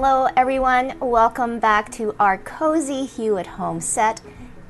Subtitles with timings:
[0.00, 0.96] Hello, everyone.
[1.00, 4.20] Welcome back to our cozy Hue at home set.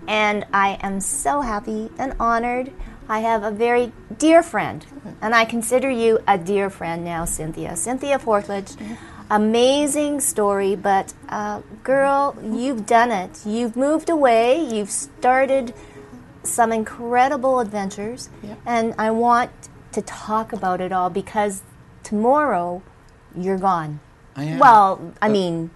[0.07, 2.73] And I am so happy and honored.
[3.11, 4.87] I have a very dear friend,
[5.21, 7.77] and I consider you a dear friend now, Cynthia.
[7.77, 8.75] Cynthia Fortlage.
[9.31, 13.45] Amazing story, but uh, girl, you've done it.
[13.45, 15.75] You've moved away, you've started
[16.43, 18.31] some incredible adventures,
[18.65, 19.51] and I want
[19.93, 21.63] to talk about it all because
[22.03, 22.81] tomorrow
[23.37, 24.01] you're gone.
[24.39, 24.59] I am.
[24.61, 25.71] Well, I mean,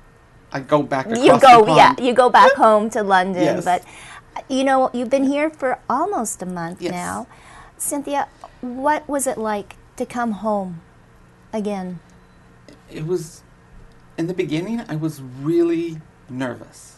[0.52, 3.64] I go back you go, yeah, you go back home to London, Yes.
[3.64, 3.82] but
[4.36, 6.92] uh, you know, you've been here for almost a month Yes.
[6.92, 7.26] now.
[7.76, 8.28] Cynthia,
[8.60, 10.80] what was it like to come home
[11.52, 11.98] again?
[12.88, 13.42] It was,
[14.16, 16.88] in the beginning, I was really nervous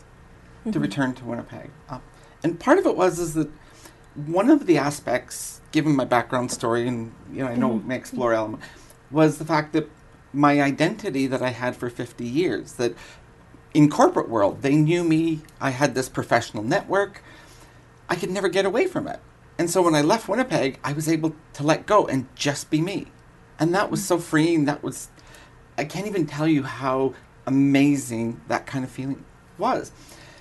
[0.60, 0.72] Mm-hmm.
[0.72, 1.69] to return to Winnipeg.
[1.91, 1.98] Uh,
[2.42, 3.50] and part of it was is that
[4.14, 7.88] one of the aspects, given my background story, and you know, I know Mm-hmm.
[7.88, 8.62] may explore element,
[9.10, 9.91] was the fact that
[10.34, 12.94] my identity that I had for 50 years, that
[13.72, 17.22] in corporate world, they knew me, I had this professional network,
[18.08, 19.20] I could never get away from it.
[19.58, 22.80] And so when I left Winnipeg, I was able to let go and just be
[22.80, 23.06] me.
[23.58, 24.64] And that was so freeing.
[24.64, 25.08] That was,
[25.78, 27.14] I can't even tell you how
[27.46, 29.24] amazing that kind of feeling
[29.58, 29.92] was.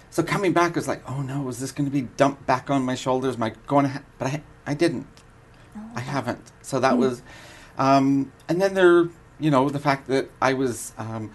[0.09, 2.83] So coming back was like, oh no, is this going to be dumped back on
[2.83, 3.35] my shoulders?
[3.35, 3.91] Am I going to?
[3.91, 4.03] Ha-?
[4.17, 5.07] But I, I didn't.
[5.95, 6.51] I haven't.
[6.61, 7.23] So that was,
[7.77, 11.31] um, and then there, you know, the fact that I was, um,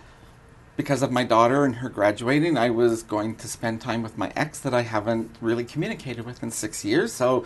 [0.76, 4.32] because of my daughter and her graduating, I was going to spend time with my
[4.36, 7.12] ex that I haven't really communicated with in six years.
[7.12, 7.44] So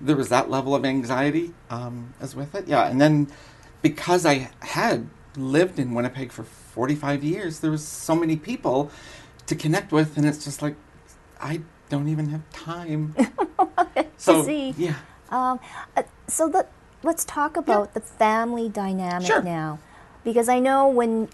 [0.00, 2.66] there was that level of anxiety um, as with it.
[2.66, 3.28] Yeah, and then
[3.82, 8.90] because I had lived in Winnipeg for 45 years, there was so many people
[9.46, 10.76] to connect with, and it's just like
[11.40, 13.14] I don't even have time.
[14.16, 14.74] so see.
[14.78, 14.94] yeah,
[15.30, 15.60] Um,
[15.96, 16.70] uh, so let,
[17.02, 19.42] let's talk about the family dynamic Sure.
[19.42, 19.78] now.
[20.24, 21.28] Because I know when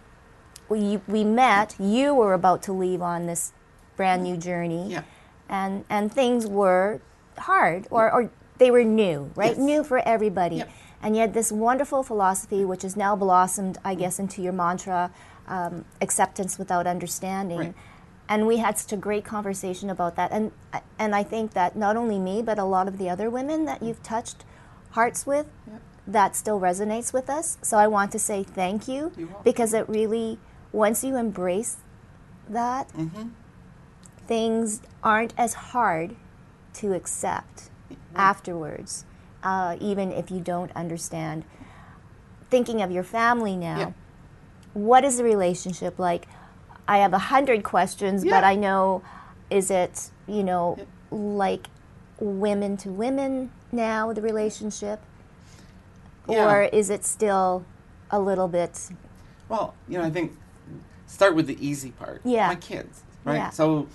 [0.69, 3.53] we, we met, you were about to leave on this
[3.97, 4.91] brand new journey.
[4.91, 5.03] yeah,
[5.49, 7.01] And, and things were
[7.39, 9.51] hard, or, or they were new, right?
[9.57, 9.59] Yes.
[9.59, 10.57] New for everybody.
[10.57, 10.71] Yep.
[11.03, 15.11] And yet, this wonderful philosophy, which has now blossomed, I guess, into your mantra
[15.47, 17.59] um, acceptance without understanding.
[17.59, 17.75] Right.
[18.29, 20.33] And we had such a great conversation about that.
[20.33, 20.51] And,
[20.99, 23.83] and I think that not only me, but a lot of the other women that
[23.83, 24.45] you've touched
[24.91, 25.83] hearts with, Yep.
[26.07, 27.59] That still resonates with us.
[27.63, 29.13] So I want to say thank you
[29.45, 30.39] because it really,
[30.73, 31.79] once you embrace
[32.49, 33.29] that, hmm
[34.27, 36.17] things aren't as hard
[36.75, 37.71] to accept
[38.17, 39.05] afterwards,
[39.45, 41.45] uh, even if you don't understand.
[42.51, 43.93] Thinking of your family now, Yeah.
[44.75, 46.27] what is the relationship like?
[46.89, 49.03] I have a hundred questions, but I know,
[49.49, 50.85] is it, you know, Yeah.
[51.17, 51.69] like
[52.19, 55.01] women to women now, the relationship?
[56.29, 56.51] Yeah.
[56.51, 57.65] Or is it still
[58.11, 58.89] a little bit,
[59.49, 60.33] Well, you know, I think
[61.07, 62.21] start with the easy part.
[62.25, 62.49] Yeah.
[62.49, 63.37] My kids, right?
[63.37, 63.51] Yeah.
[63.51, 63.87] So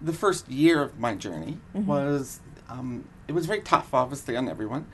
[0.00, 1.86] the first year of my journey Mm-hmm.
[1.86, 4.86] was, um, it was very tough, obviously, on everyone.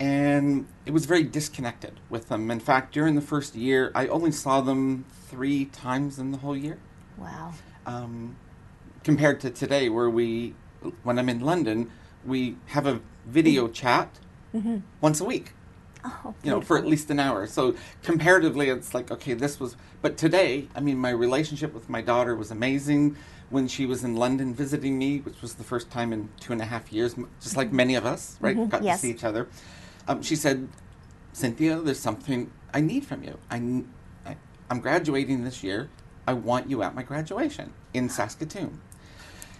[0.00, 2.50] And it was very disconnected with them.
[2.50, 6.56] In fact, during the first year, I only saw them three times in the whole
[6.56, 6.78] year.
[7.16, 7.52] wow,
[7.84, 8.36] Um,
[9.02, 10.54] compared to today, where we,
[11.02, 11.90] when I'm in London,
[12.24, 14.18] we have a video chat
[15.00, 15.52] once a week
[16.04, 17.46] oh, you know, for at least an hour.
[17.46, 19.76] So comparatively, it's like, okay, this was.
[20.02, 23.16] But today, I mean, my relationship with my daughter was amazing.
[23.50, 26.60] When she was in London visiting me, which was the first time in two and
[26.60, 29.00] a half years, just like many of us, right, got yes.
[29.00, 29.48] to see each other.
[30.06, 30.68] Um, she said,
[31.32, 33.38] "Cynthia, there's something I need from you.
[33.50, 35.88] I'm graduating this year.
[36.26, 38.80] I want you at my graduation in Saskatoon."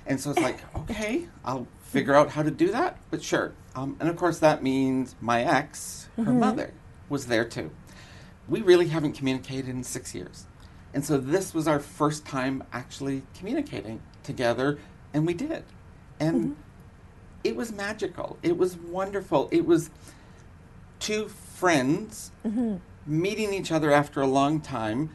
[0.08, 3.52] And so it's like, okay, I'll figure out how to do that, but sure.
[3.74, 6.38] Um, and of course, that means my ex, her mm-hmm.
[6.38, 6.74] mother,
[7.08, 7.70] was there too.
[8.46, 10.46] We really haven't communicated in six years.
[10.92, 14.78] And so this was our first time actually communicating together,
[15.14, 15.64] and we did.
[16.20, 16.52] And mm-hmm.
[17.42, 18.38] it was magical.
[18.42, 19.48] It was wonderful.
[19.50, 19.90] It was
[21.00, 22.76] two friends mm-hmm.
[23.06, 25.14] meeting each other after a long time,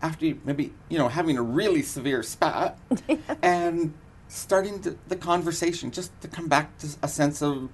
[0.00, 2.78] after maybe, you know, having a really severe spat,
[3.42, 3.92] and
[4.36, 7.70] starting to, the conversation just to come back to a sense of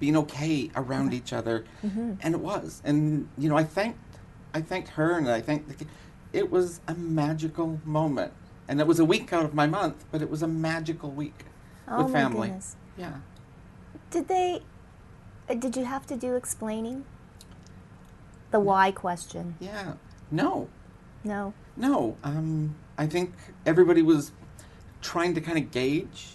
[0.00, 1.64] being okay around each other.
[1.82, 2.82] And it was.
[2.84, 3.98] And, you know, I thanked,
[4.52, 5.86] I thanked her and I thanked the,
[6.32, 8.32] it was a magical moment.
[8.68, 11.44] And it was a week out of my month, but it was a magical week
[11.88, 12.48] Oh with my family.
[12.48, 12.76] goodness.
[12.96, 13.14] Yeah.
[14.10, 14.62] Did they?
[15.48, 17.04] uh, Did you have to do explaining?
[18.50, 19.56] The why question.
[19.60, 19.94] Yeah.
[20.30, 20.68] No.
[21.24, 21.54] No.
[21.76, 22.16] No.
[22.24, 23.34] Um, I think
[23.66, 24.32] everybody was
[25.02, 26.28] trying to kind of gauge.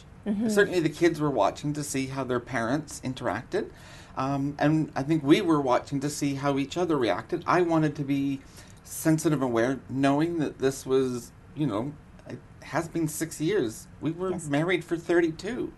[0.49, 3.69] Certainly, the kids were watching to see how their parents interacted,
[4.17, 7.45] um, and I think we were watching to see how each other reacted.
[7.47, 8.41] I wanted to be
[8.83, 11.93] sensitive, and aware, knowing that this was you know,
[12.29, 13.87] it has been six years.
[14.01, 14.47] We were Yes.
[14.49, 15.71] married for 32.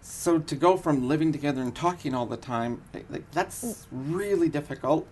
[0.00, 5.06] So to go from living together and talking all the time, like that's really difficult.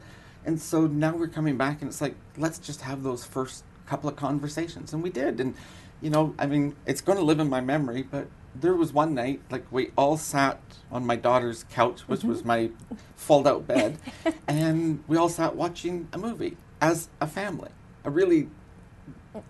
[0.46, 4.08] And so now we're coming back and it's like, let's just have those first couple
[4.08, 4.92] of conversations.
[4.94, 5.40] And we did.
[5.40, 5.54] And,
[6.00, 9.14] you know, I mean, it's going to live in my memory, but there was one
[9.14, 10.60] night, like, we all sat
[10.90, 12.48] on my daughter's couch, which was mm-hmm.
[12.48, 12.70] my
[13.16, 13.98] fold out bed,
[14.48, 17.70] and we all sat watching a movie as a family.
[18.04, 18.48] A really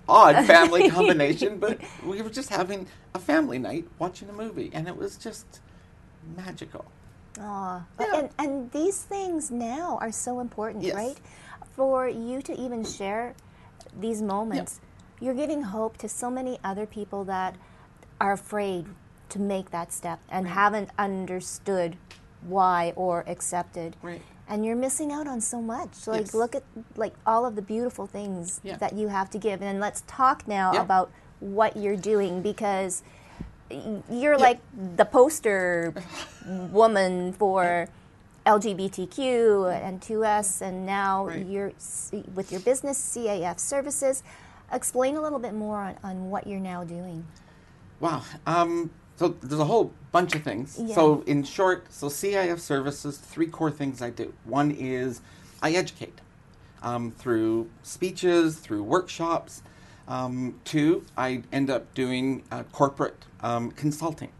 [0.08, 4.88] odd family combination, but we were just having a family night watching a movie, and
[4.88, 5.60] it was just
[6.36, 6.84] magical.
[7.38, 7.84] Aw.
[8.00, 8.18] Yeah.
[8.18, 10.94] And, and these things now are so important, Yes.
[10.94, 11.16] right?
[11.74, 13.34] For you to even share
[14.00, 14.80] these moments,
[15.20, 17.56] you're giving hope to so many other people that
[18.20, 18.86] are afraid
[19.30, 21.96] to make that step and haven't understood
[22.42, 23.96] why or accepted.
[24.02, 24.22] Right.
[24.48, 26.06] And you're missing out on so much.
[26.06, 26.34] Like Yes.
[26.34, 26.62] look at
[26.96, 28.76] like all of the beautiful things Yeah.
[28.76, 29.60] that you have to give.
[29.62, 30.82] And let's talk now Yeah.
[30.82, 31.10] about
[31.40, 33.02] what you're doing because
[34.08, 34.60] you're like
[34.96, 35.92] the poster
[36.46, 37.88] woman for
[38.46, 41.44] LGBTQ and 2S, and now Right.
[41.44, 41.72] you're
[42.34, 44.22] with your business CAF Services.
[44.72, 47.26] Explain a little bit more on, on what you're now doing.
[48.00, 48.22] Wow.
[48.46, 50.78] Um, so there's a whole bunch of things.
[50.80, 50.94] Yeah.
[50.94, 54.34] So in short, so CIF services, three core things I do.
[54.44, 55.22] One is
[55.62, 56.20] I educate
[56.82, 59.62] um, through speeches, through workshops.
[60.08, 64.30] Um, two, I end up doing uh, corporate um, consulting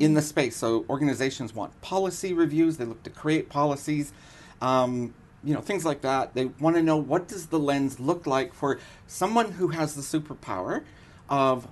[0.00, 0.56] in the space.
[0.56, 2.78] So organizations want policy reviews.
[2.78, 4.12] They look to create policies.
[4.60, 5.14] Um,
[5.44, 6.34] you know things like that.
[6.34, 10.02] They want to know what does the lens look like for someone who has the
[10.02, 10.84] superpower
[11.28, 11.68] of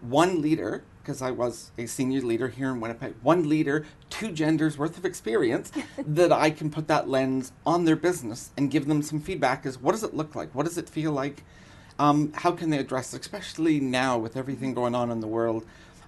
[0.00, 4.76] one leader, because I was a senior leader here in Winnipeg, one leader, two genders
[4.76, 9.02] worth of experience, that I can put that lens on their business and give them
[9.02, 10.54] some feedback is what does it look like?
[10.54, 11.44] What does it feel like?
[11.98, 15.64] Um, how can they address it, especially now with everything going on in the world?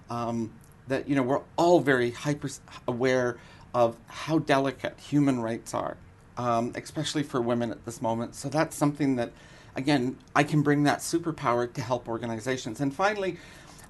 [0.09, 0.51] Um,
[0.87, 2.49] that you know we're all very hyper
[2.87, 3.37] aware
[3.73, 5.97] of how delicate human rights are,
[6.39, 8.33] um, especially for women at this moment.
[8.33, 9.33] So that's something that,
[9.75, 12.79] again, I can bring that superpower to help organizations.
[12.79, 13.37] And finally,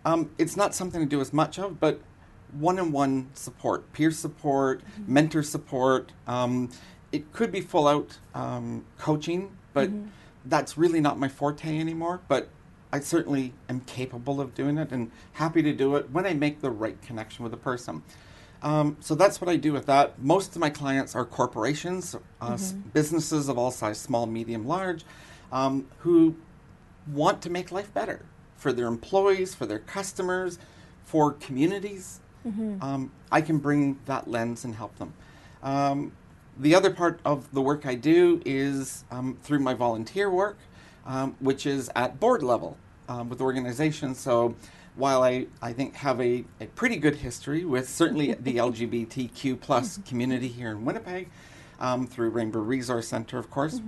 [0.03, 2.01] um, it's not something to do as much of, but
[2.53, 6.11] one-on-one support, peer support, mentor support.
[6.25, 6.71] Um,
[7.11, 9.91] it could be full-out um, coaching, but
[10.45, 12.21] that's really not my forte anymore.
[12.27, 12.49] But
[12.91, 16.61] I certainly am capable of doing it and happy to do it when I make
[16.61, 18.01] the right connection with a person.
[18.61, 20.21] Um, so that's what I do with that.
[20.21, 25.05] Most of my clients are corporations, uh, s- businesses of all size, small, medium, large,
[25.51, 26.35] um, who
[27.07, 28.25] want to make life better
[28.57, 30.59] for their employees, for their customers,
[31.05, 32.19] for communities.
[32.81, 35.13] Um, I can bring that lens and help them.
[35.63, 36.11] Um,
[36.57, 40.57] the other part of the work I do is um, through my volunteer work,
[41.05, 42.77] um, which is at board level
[43.07, 44.19] um, with organizations.
[44.19, 44.55] So
[44.99, 49.99] while I, I think have a, a pretty good history with certainly the LGBTQ plus
[50.05, 51.29] community here in Winnipeg,
[51.79, 53.81] um, through Rainbow Resource Center, of course,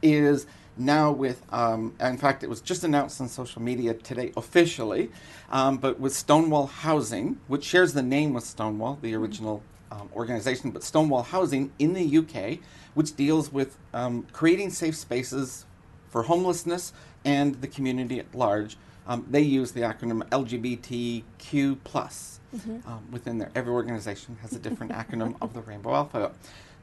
[0.00, 0.46] is
[0.76, 5.10] now with, um, in fact, it was just announced on social media today officially,
[5.50, 10.70] um, but with Stonewall Housing, which shares the name with Stonewall, the original um, organization,
[10.70, 12.58] but Stonewall Housing in the UK,
[12.94, 15.66] which deals with um, creating safe spaces
[16.08, 18.78] for homelessness and the community at large.
[19.06, 22.40] Um, they use the acronym LGBTQ plus
[22.86, 23.50] um, within there.
[23.54, 26.34] Every organization has a different acronym of the rainbow alphabet.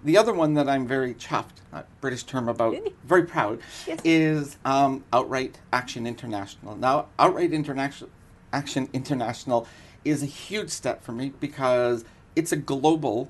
[0.04, 4.00] The other one that I'm very chuffed, uh, British term about, very proud, Yes.
[4.06, 6.76] is um, Outright Action International.
[6.76, 8.10] Now, Outright International
[8.54, 9.68] Action International
[10.06, 13.30] is a huge step for me because it's a global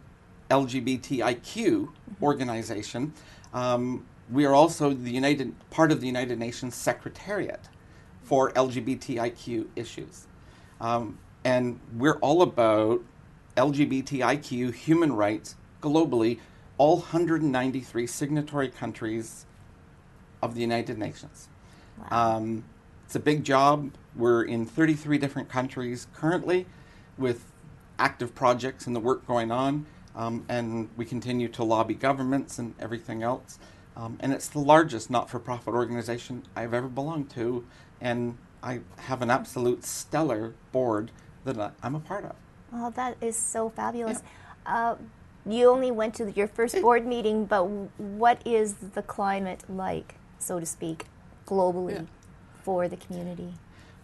[0.52, 1.90] LGBTIQ
[2.22, 3.14] organization.
[3.54, 7.68] Um, we are also the United part of the United Nations Secretariat
[8.30, 10.28] for LGBTIQ issues,
[10.80, 13.02] um, and we're all about
[13.58, 16.38] LGBTIQ human rights globally.
[16.78, 19.48] All 193 signatory countries
[20.44, 21.50] of the United Nations.
[22.12, 22.64] Um,
[23.04, 23.92] it's a big job.
[24.16, 26.68] We're in 33 different countries currently
[27.18, 27.52] with
[27.98, 29.88] active projects and the work going on.
[30.16, 33.58] Um, and we continue to lobby governments and everything else.
[33.98, 37.66] Um, and it's the largest not for profit organization I've ever belonged to.
[38.02, 41.12] And I have an absolute stellar board
[41.46, 42.36] that I'm a part of.
[42.74, 44.22] Oh, that is so fabulous.
[44.66, 44.96] Uh,
[45.46, 50.60] you only went to your first board meeting, but what is the climate like, so
[50.60, 51.06] to speak,
[51.48, 52.02] globally Yeah.
[52.64, 53.54] for the community?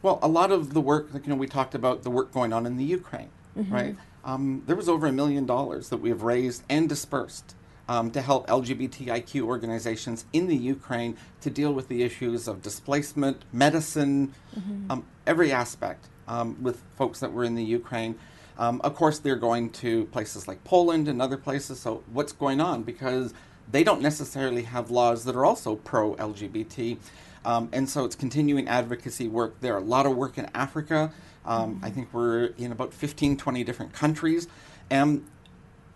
[0.01, 2.53] Well, a lot of the work, like, you know, we talked about the work going
[2.53, 3.95] on in the Ukraine, right?
[4.23, 7.55] Um, there was over a million dollars that we have raised and dispersed
[7.87, 13.43] um, to help LGBTIQ organizations in the Ukraine to deal with the issues of displacement,
[13.53, 14.91] medicine, mm-hmm.
[14.91, 18.15] um, every aspect um, with folks that were in the Ukraine.
[18.57, 21.79] Um, of course, they're going to places like Poland and other places.
[21.79, 22.83] So, what's going on?
[22.83, 23.33] Because
[23.69, 26.97] they don't necessarily have laws that are also pro LGBT.
[27.43, 29.75] Um, and so it's continuing advocacy work there.
[29.75, 31.11] are A lot of work in Africa.
[31.45, 31.85] Um, mm-hmm.
[31.85, 34.47] I think we're in about 15, 20 different countries.
[34.89, 35.25] And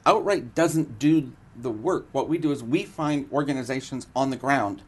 [0.05, 1.31] Outright doesn't do
[1.61, 2.07] the work.
[2.11, 4.81] What we do is we find organizations on the ground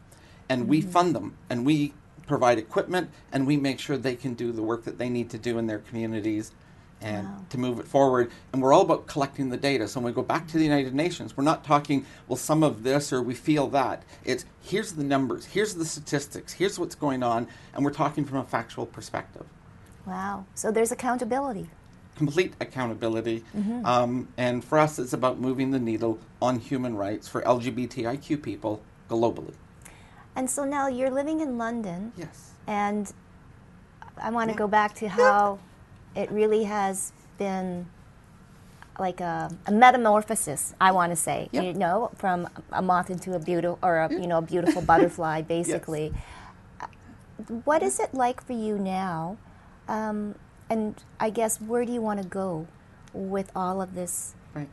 [0.50, 0.70] and mm-hmm.
[0.70, 1.94] we fund them and we
[2.28, 5.38] provide equipment and we make sure they can do the work that they need to
[5.38, 6.52] do in their communities
[7.02, 7.46] and wow.
[7.50, 8.32] to move it forward.
[8.54, 9.88] And we're all about collecting the data.
[9.88, 12.84] So when we go back to the United Nations, we're not talking, well, some of
[12.84, 14.04] this or we feel that.
[14.24, 18.38] It's here's the numbers, here's the statistics, here's what's going on, and we're talking from
[18.38, 19.46] a factual perspective.
[20.06, 20.46] Wow.
[20.56, 21.70] So there's accountability.
[22.22, 23.44] Complete accountability.
[23.58, 23.84] Mm-hmm.
[23.84, 28.84] Um, and for us, it's about moving the needle on human rights for LGBTIQ people
[29.10, 29.56] globally.
[30.36, 32.14] And so now you're living in London.
[32.16, 32.52] Yes.
[32.68, 33.12] And
[34.18, 34.60] I want to yeah.
[34.60, 35.58] go back to how
[36.16, 37.88] it really has been
[39.00, 40.76] like a, a metamorphosis.
[40.80, 41.64] I want to say, yep.
[41.64, 45.42] you know, from a moth into a beautiful or a you know a beautiful butterfly,
[45.58, 46.14] basically.
[46.14, 46.90] Yes.
[47.66, 49.38] What is it like for you now?
[49.88, 50.36] Um,
[50.72, 52.68] and I guess where do you want to go
[53.14, 54.70] with all of this right.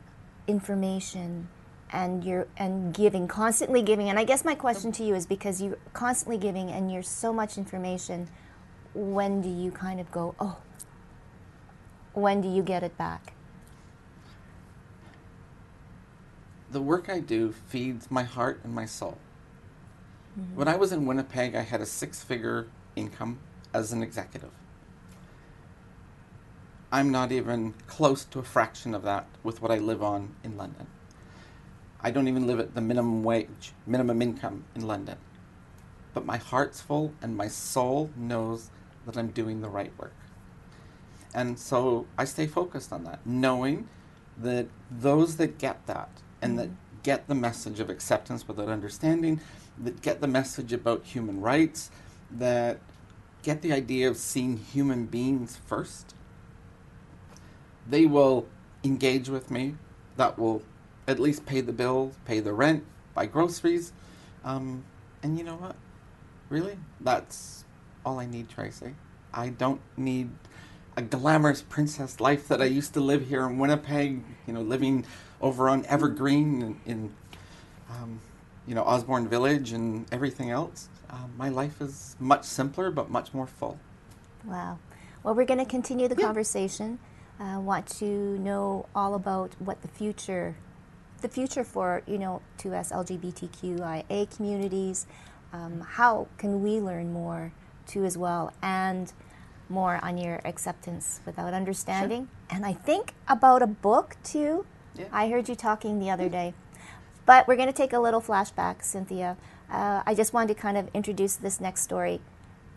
[0.47, 1.49] information?
[1.91, 5.59] and you're and giving constantly giving and i guess my question to you is because
[5.59, 8.29] you're constantly giving and you're so much information
[8.93, 10.57] when do you kind of go oh
[12.13, 13.33] when do you get it back?
[16.71, 19.17] The work I do feeds my heart and my soul.
[20.39, 20.55] Mm-hmm.
[20.55, 23.39] When I was in Winnipeg, I had a six figure income
[23.73, 24.51] as an executive.
[26.91, 30.57] I'm not even close to a fraction of that with what I live on in
[30.57, 30.87] London.
[32.01, 35.17] I don't even live at the minimum wage, minimum income in London.
[36.15, 38.71] But my heart's full and my soul knows
[39.05, 40.15] that I'm doing the right work.
[41.33, 43.87] And so I stay focused on that, knowing
[44.35, 46.09] that those that get that
[46.41, 46.69] and that
[47.03, 49.41] get the message of acceptance without understanding,
[49.77, 51.91] that get the message about human rights,
[52.31, 52.79] that
[53.43, 56.15] get the idea of seeing human beings first,
[57.89, 58.47] they will
[58.83, 59.75] engage with me.
[60.17, 60.61] That will
[61.07, 63.93] at least pay the bills, pay the rent, buy groceries.
[64.43, 64.83] Um,
[65.23, 65.75] and you know what?
[66.49, 66.77] Really?
[67.01, 67.65] That's
[68.05, 68.95] all I need, Tracy.
[69.33, 70.29] I don't need
[70.97, 75.05] a glamorous princess life that I used to live here in Winnipeg, you know, living
[75.41, 77.13] over on Evergreen in, in
[77.89, 78.19] um,
[78.67, 80.89] you know, Osborne Village and everything else.
[81.09, 83.79] Um, my life is much simpler but much more full.
[84.43, 84.77] Wow.
[85.23, 86.25] Well, we're going to continue the yeah.
[86.25, 86.99] conversation.
[87.39, 88.05] Uh, want to
[88.39, 90.55] know all about what the future,
[91.21, 95.07] the future for you know, to us LGBTQIA communities.
[95.53, 97.53] Um, how can we learn more
[97.87, 99.11] too as well, and
[99.69, 102.27] more on your acceptance without understanding.
[102.27, 102.57] Sure.
[102.57, 104.65] And I think about a book too.
[104.95, 105.05] Yeah.
[105.11, 106.53] I heard you talking the other day.
[107.25, 109.37] But we're going to take a little flashback, Cynthia.
[109.71, 112.21] Uh, I just wanted to kind of introduce this next story.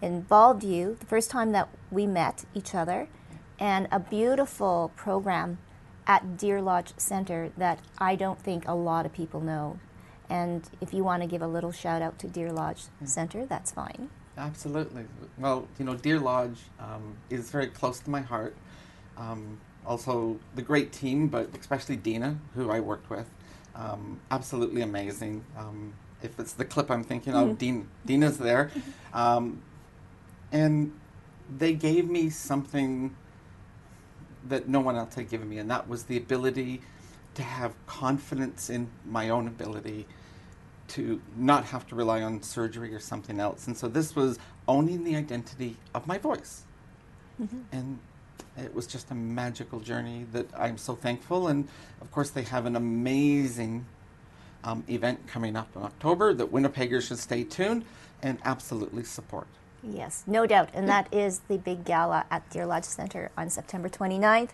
[0.03, 3.09] Involved you the first time that we met each other,
[3.63, 5.57] and a beautiful program
[6.09, 9.79] at Deer Lodge Center that I don't think a lot of people know.
[10.29, 13.09] And if you want to give a little shout out to Deer Lodge mm.
[13.09, 14.11] Center, that's fine.
[14.37, 15.05] Absolutely.
[15.39, 18.57] Well, you know, Deer Lodge um, is very close to my heart.
[19.17, 23.31] Um, also, the great team, but especially Dina, who I worked with,
[23.77, 25.45] um, absolutely amazing.
[25.57, 27.55] Um, if it's the clip I'm thinking of, mm-hmm.
[27.55, 28.73] Dean, Dina's there.
[29.15, 29.61] Um,
[30.53, 30.91] and
[31.59, 33.15] they gave me something
[34.49, 36.81] that no one else had given me, and that was the ability
[37.35, 40.07] to have confidence in my own ability
[40.89, 43.67] to not have to rely on surgery or something else.
[43.67, 46.65] And so this was owning the identity of my voice.
[47.41, 47.61] Mm-hmm.
[47.73, 47.99] And
[48.59, 51.49] it was just a magical journey that I'm so thankful.
[51.49, 51.67] And
[52.03, 53.87] of course, they have an amazing
[54.65, 57.85] um, event coming up in October that Winnipeggers should stay tuned
[58.23, 59.47] and absolutely support.
[59.83, 60.71] Yes, no doubt.
[60.75, 64.51] And that is the big gala at Deer Lodge Center on September 29th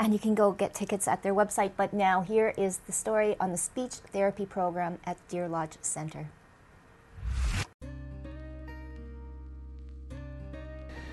[0.00, 1.72] and you can go get tickets at their website.
[1.76, 6.30] But now, here is the story on the speech therapy program at Deer Lodge Center.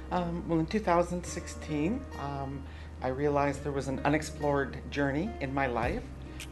[0.10, 2.64] Um, well, in 2016, um,
[3.02, 6.04] I realized there was an unexplored journey in my life,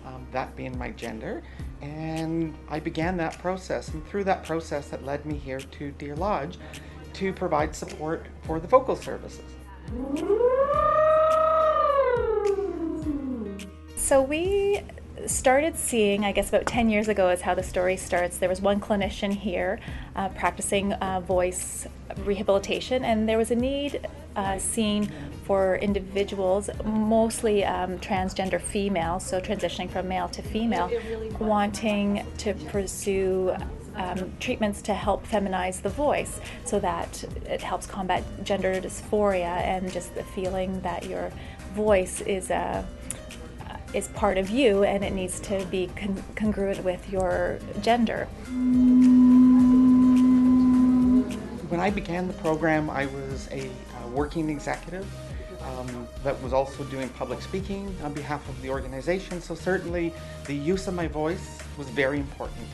[0.05, 1.41] um, that being my gender,
[1.81, 3.87] and I began that process.
[3.87, 6.57] And through that process, that led me here to Deer Lodge
[7.15, 9.41] to provide support for the vocal services.
[13.95, 14.81] So we
[15.25, 18.37] started seeing, I guess about 10 years ago is how the story starts.
[18.37, 19.79] There was one clinician here
[20.15, 25.11] uh, practicing uh, voice rehabilitation, and there was a need uh, seen
[25.45, 30.91] for individuals, mostly um, transgender females, so transitioning from male to female,
[31.39, 33.55] wanting to pursue
[33.95, 39.91] um, treatments to help feminize the voice so that it helps combat gender dysphoria and
[39.91, 41.31] just the feeling that your
[41.73, 42.85] voice is a
[43.93, 48.25] is part of you and it needs to be con- congruent with your gender.
[51.69, 55.07] When I began the program, I was a uh, working executive
[55.61, 59.41] um, that was also doing public speaking on behalf of the organization.
[59.41, 60.13] So, certainly,
[60.45, 62.67] the use of my voice was very important,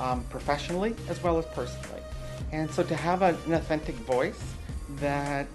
[0.00, 2.02] um, professionally as well as personally.
[2.52, 4.42] And so, to have a, an authentic voice
[4.96, 5.46] that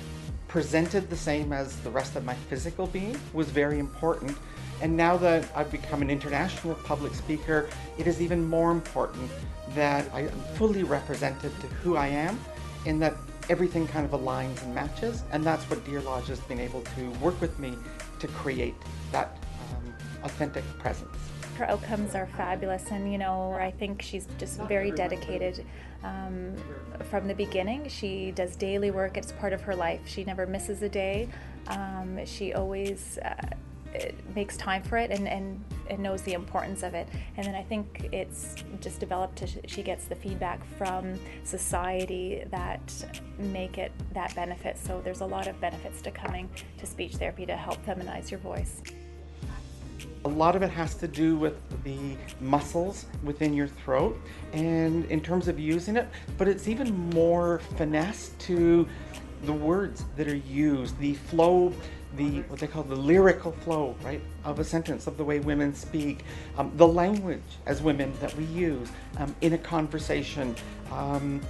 [0.48, 4.38] presented the same as the rest of my physical being was very important
[4.82, 7.70] and now that I've become an international public speaker,
[8.00, 9.30] it is even more important
[9.76, 12.40] that I am fully represented to who I am
[12.88, 13.16] and that
[13.50, 15.24] everything kind of aligns and matches.
[15.32, 17.76] And that's what Deer Lodge has been able to work with me
[18.20, 18.74] to create
[19.12, 19.38] that
[19.70, 19.94] um,
[20.24, 21.16] authentic presence.
[21.62, 25.64] Her outcomes are fabulous, and you know, I think she's just very dedicated
[26.04, 26.56] um,
[27.12, 27.88] from the beginning.
[27.88, 30.00] She does daily work, it's part of her life.
[30.06, 31.30] She never misses a day.
[31.68, 33.36] Um, she always uh,
[34.34, 37.08] makes time for it and, and, and knows the importance of it.
[37.38, 41.14] And then I think it's just developed to, she gets the feedback from
[41.44, 42.82] society that
[43.38, 44.80] make it that benefit.
[44.80, 46.50] So there's a lot of benefits to coming
[46.80, 48.82] to speech therapy to help feminize your voice.
[50.24, 54.20] A lot of it has to do with the muscles within your throat
[54.54, 58.88] and in terms of using it, but it's even more finesse to
[59.44, 61.74] the words that are used, the flow
[62.18, 65.74] the what they call the lyrical flow, right, of a sentence, of the way women
[65.74, 66.24] speak,
[66.58, 70.56] um, the language as women that we use um, in a conversation,
[70.92, 71.42] um,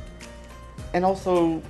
[0.93, 1.62] and also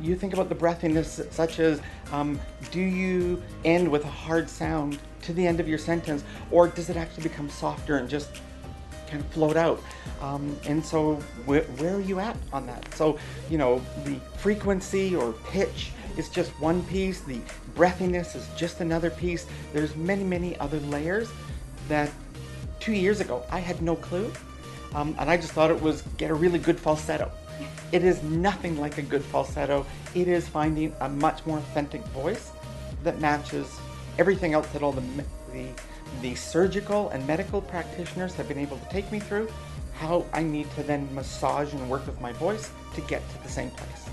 [0.00, 1.80] you think about the breathiness, such as
[2.12, 6.68] um, do you end with a hard sound to the end of your sentence, or
[6.68, 8.40] does it actually become softer and just
[9.08, 9.82] kind of float out.
[10.20, 12.92] Um, and so, wh- where are you at on that?
[12.94, 13.18] So,
[13.50, 17.40] you know, the frequency or pitch is just one piece, the
[17.74, 19.46] breathiness is just another piece.
[19.72, 21.28] There's many, many other layers
[21.88, 22.10] that
[22.80, 24.32] two years ago I had no clue.
[24.94, 27.30] Um, and I just thought it was get a really good falsetto.
[27.92, 29.86] It is nothing like a good falsetto.
[30.14, 32.52] It is finding a much more authentic voice
[33.04, 33.78] that matches
[34.18, 35.02] everything else that all the,
[35.52, 35.66] the,
[36.22, 39.48] the surgical and medical practitioners have been able to take me through,
[39.94, 43.48] how I need to then massage and work with my voice to get to the
[43.48, 44.08] same place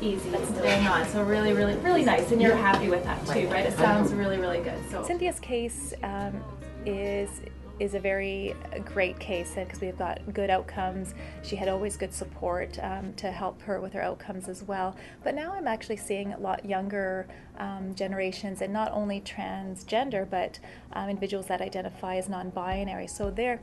[0.00, 1.06] easy to bang on.
[1.08, 3.66] So really, really, really nice, and you're happy with that too, right?
[3.66, 4.78] It sounds really, really good.
[4.90, 6.42] So Cynthia's case um,
[6.84, 7.30] is
[7.80, 11.14] is a very great case because we've got good outcomes.
[11.42, 14.96] She had always good support um, to help her with her outcomes as well.
[15.22, 17.26] But now I'm actually seeing a lot younger
[17.58, 20.58] um, generations and not only transgender, but
[20.92, 23.06] um, individuals that identify as non binary.
[23.06, 23.60] So they're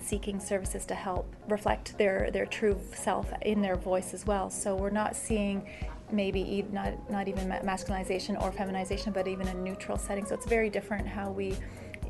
[0.00, 4.48] seeking services to help reflect their, their true self in their voice as well.
[4.48, 5.68] So we're not seeing
[6.10, 10.24] maybe not, not even masculinization or feminization, but even a neutral setting.
[10.24, 11.56] So it's very different how we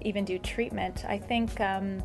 [0.02, 1.04] even do treatment.
[1.06, 1.60] I think.
[1.60, 2.02] Um,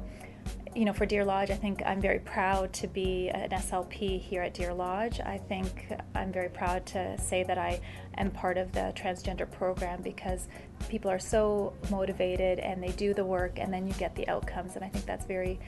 [0.75, 4.41] you know, for Deer Lodge, I think I'm very proud to be an SLP here
[4.41, 5.21] at Deer Lodge.
[5.21, 7.79] I think I'm very proud to say that I
[8.17, 10.49] am part of the transgender program because
[10.89, 14.75] people are so motivated and they do the work and then you get the outcomes.
[14.75, 15.59] And I think that's very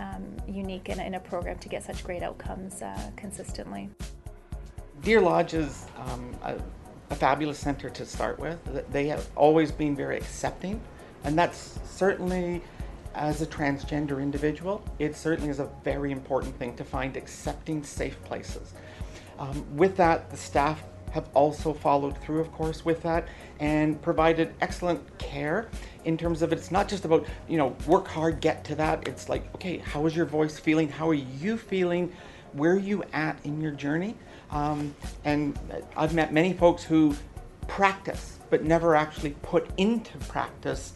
[0.00, 3.90] um, unique in, in, a program to get such great outcomes uh, consistently.
[5.02, 6.56] Deer Lodge is um, a,
[7.10, 8.58] a fabulous center to start with.
[8.90, 10.80] They have always been very accepting,
[11.24, 12.62] and that's certainly
[13.14, 18.22] as a transgender individual, it certainly is a very important thing to find accepting, safe
[18.24, 18.74] places.
[19.38, 20.82] Um, with that, the staff
[21.12, 23.28] have also followed through, of course, with that
[23.60, 25.68] and provided excellent care
[26.04, 29.06] in terms of it's not just about, you know, work hard, get to that.
[29.06, 30.88] It's like, okay, how is your voice feeling?
[30.88, 32.12] How are you feeling?
[32.52, 34.16] Where are you at in your journey?
[34.50, 35.56] Um, and
[35.96, 37.14] I've met many folks who
[37.68, 40.94] practice but never actually put into practice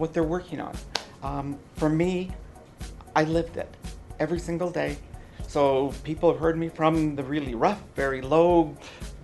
[0.00, 0.74] what they're working on.
[1.22, 2.32] Um, for me,
[3.14, 3.72] I lived it
[4.18, 4.96] every single day.
[5.46, 8.76] So people have heard me from the really rough, very low,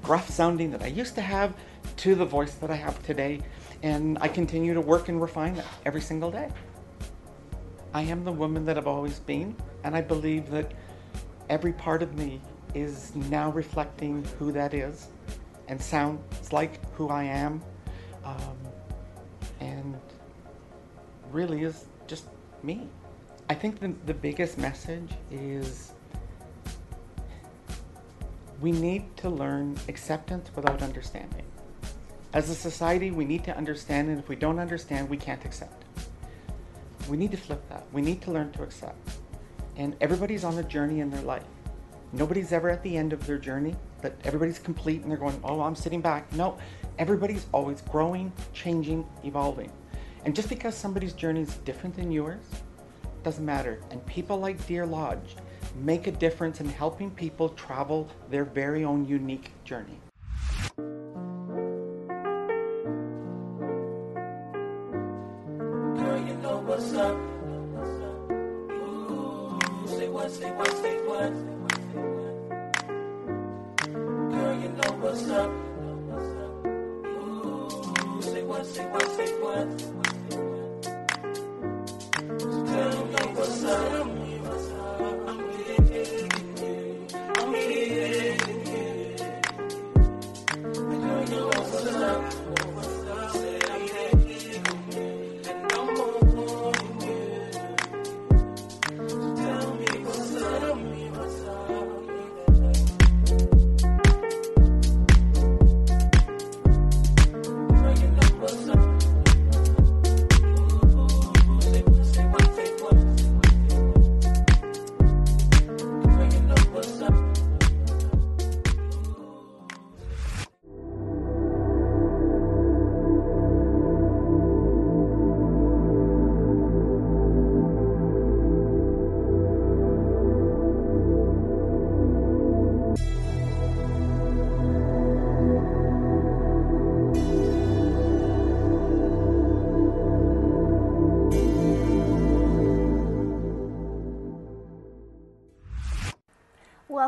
[0.02, 1.54] gruff sounding that I used to have
[1.98, 3.40] to the voice that I have today.
[3.82, 6.48] And I continue to work and refine that every single day.
[7.94, 10.72] I am the woman that I've always been, and I believe that
[11.48, 12.40] every part of me
[12.74, 15.08] is now reflecting who that is
[15.68, 17.62] and sounds like who I am.
[18.24, 18.58] Um,
[19.60, 19.98] and
[21.30, 22.26] really is just
[22.62, 22.88] me.
[23.48, 25.92] I think the, the biggest message is
[28.60, 31.44] we need to learn acceptance without understanding.
[32.32, 35.84] As a society, we need to understand, and if we don't understand, we can't accept.
[37.08, 37.86] We need to flip that.
[37.92, 38.96] We need to learn to accept.
[39.76, 41.44] And everybody's on a journey in their life.
[42.12, 45.60] Nobody's ever at the end of their journey, but everybody's complete and they're going, oh,
[45.60, 46.32] I'm sitting back.
[46.32, 46.58] No,
[46.98, 49.70] everybody's always growing, changing, evolving.
[50.26, 52.42] And just because somebody's journey is different than yours,
[53.22, 53.80] doesn't matter.
[53.92, 55.36] And people like Deer Lodge
[55.76, 60.00] make a difference in helping people travel their very own unique journey.
[60.76, 60.98] Girl,
[66.26, 67.16] you know what's up.
[75.06, 75.65] What's up.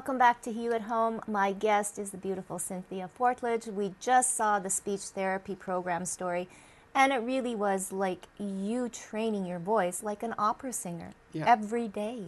[0.09, 1.21] Welcome back to Hue at Home.
[1.27, 3.71] My guest is the beautiful Cynthia Fortlage.
[3.71, 6.49] We just saw the speech therapy program story,
[6.95, 11.45] and it really was like you training your voice like an opera singer Yeah.
[11.47, 12.23] every day.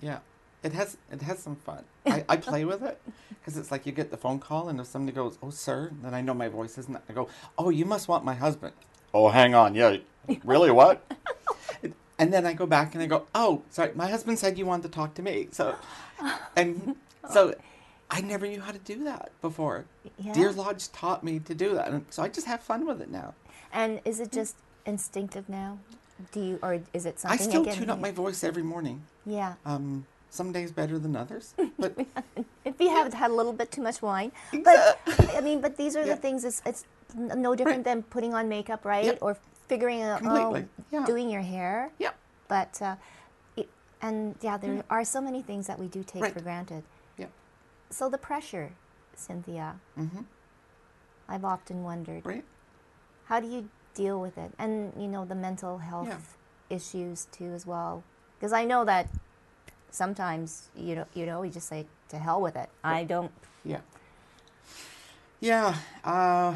[0.00, 0.18] Yeah,
[0.64, 1.84] it has it has some fun.
[2.04, 4.88] I, I play with it because it's like you get the phone call, and if
[4.88, 7.00] somebody goes, "Oh, sir," then I know my voice isn't.
[7.08, 8.72] I go, "Oh, you must want my husband."
[9.14, 9.98] Oh, hang on, yeah,
[10.44, 10.72] really?
[10.72, 11.00] What?
[12.18, 14.82] and then I go back and I go, "Oh, sorry, my husband said you wanted
[14.82, 15.76] to talk to me." So,
[16.56, 16.96] and
[17.30, 17.54] so,
[18.10, 19.84] I never knew how to do that before.
[20.18, 20.32] Yeah.
[20.32, 23.10] Deer Lodge taught me to do that, and so I just have fun with it
[23.10, 23.34] now.
[23.72, 24.56] And is it just
[24.86, 25.78] instinctive now?
[26.32, 29.02] Do you, or is it something I still again- tune up my voice every morning.
[29.24, 29.54] Yeah.
[29.64, 31.96] Um, some days better than others, but
[32.64, 34.30] if you have had a little bit too much wine.
[34.64, 35.00] But
[35.36, 36.14] I mean, but these are Yeah.
[36.14, 36.44] the things.
[36.44, 36.84] It's, it's
[37.16, 39.04] no different than putting on makeup, right?
[39.06, 39.18] Yep.
[39.22, 39.36] Or
[39.68, 41.04] figuring out, oh, Yeah.
[41.06, 41.90] doing your hair.
[41.98, 42.14] Yep.
[42.48, 42.96] But uh,
[43.56, 43.68] it,
[44.02, 46.32] and yeah, there are so many things that we do take Right.
[46.32, 46.82] for granted.
[47.90, 47.96] Yep.
[47.96, 48.72] So the pressure,
[49.14, 49.76] Cynthia.
[49.98, 50.24] Mhm.
[51.28, 52.44] I've often wondered, right.
[53.26, 56.76] how do you deal with it, and you know the mental health Yeah.
[56.76, 58.02] issues too as well.
[58.38, 59.08] Because I know that
[59.90, 62.68] sometimes you know you know you just say to hell with it.
[62.82, 63.30] I don't
[63.64, 63.80] Yeah.
[65.40, 65.74] Yeah.
[66.04, 66.54] Uh,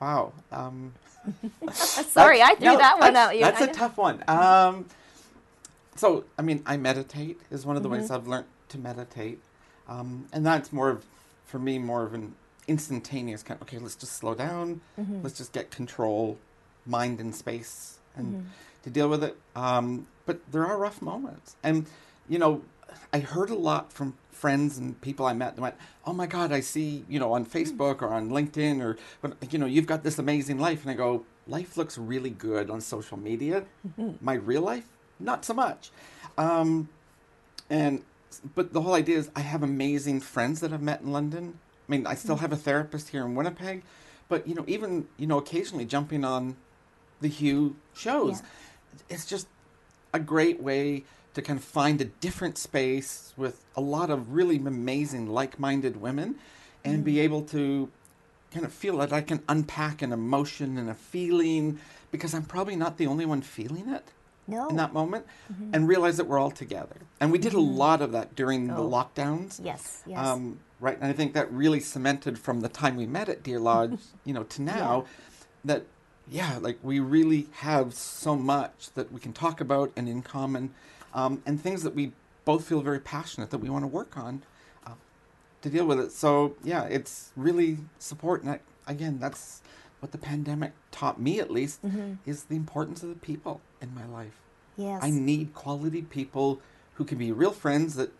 [0.00, 0.32] wow.
[0.52, 0.94] Um,
[1.72, 3.34] Sorry, I threw no, that one that's, out.
[3.34, 3.40] You.
[3.42, 4.22] That's a tough one.
[4.28, 4.86] Um,
[5.96, 8.00] so, I mean, I meditate is one of the Mm-hmm.
[8.00, 9.40] ways I've learned to meditate,
[9.88, 11.04] um, and that's more of,
[11.44, 12.34] for me, more of an
[12.68, 13.60] instantaneous kind.
[13.60, 14.80] of, Okay, let's just slow down.
[14.98, 15.22] Mm-hmm.
[15.22, 16.38] Let's just get control,
[16.86, 18.46] mind and space, and Mm-hmm.
[18.84, 19.36] to deal with it.
[19.54, 21.86] Um, but there are rough moments, and
[22.28, 22.62] you know,
[23.12, 25.54] I heard a lot from friends and people I met.
[25.56, 28.96] They went, "Oh my God, I see you know on Facebook or on LinkedIn or
[29.22, 32.70] but you know you've got this amazing life," and I go, "Life looks really good
[32.70, 33.64] on social media.
[34.20, 34.86] My real life,
[35.20, 35.90] not so much."
[36.38, 36.88] Um,
[37.70, 38.02] and
[38.54, 41.58] but the whole idea is I have amazing friends that I've met in London.
[41.88, 42.42] I mean, I still hmm.
[42.42, 43.82] have a therapist here in Winnipeg,
[44.28, 46.56] but you know, even you know, occasionally jumping on
[47.20, 48.42] the Hue shows,
[49.08, 49.48] it's just
[50.12, 54.56] a great way to kind of find a different space with a lot of really
[54.56, 56.36] amazing like-minded women,
[56.84, 57.20] and be hmm.
[57.20, 57.90] able to
[58.50, 61.78] kind of feel that I can unpack an emotion and a feeling
[62.10, 64.12] because I'm probably not the only one feeling it
[64.46, 64.68] No.
[64.68, 65.26] in that moment
[65.72, 66.96] and realize that we're all together.
[67.20, 68.88] And we did a lot of that during the Oh.
[68.88, 69.60] lockdowns.
[69.62, 70.02] Yes.
[70.06, 70.18] Yes.
[70.18, 70.96] Um, right.
[71.00, 74.32] And I think that really cemented from the time we met at Deer Lodge, you
[74.32, 75.04] know, to now
[75.64, 75.84] that,
[76.28, 80.72] yeah, like we really have so much that we can talk about and in common
[81.14, 82.12] um, and things that we
[82.44, 84.42] both feel very passionate that we want to work on
[84.86, 84.90] uh,
[85.62, 86.12] to deal with it.
[86.12, 88.42] So, yeah, it's really support.
[88.42, 89.62] And I, again, that's
[90.06, 92.14] what the pandemic taught me, at least, Mm-hmm.
[92.24, 94.36] is the importance of the people in my life.
[94.76, 95.02] Yes.
[95.02, 96.60] I need quality people
[96.94, 98.12] who can be real friends that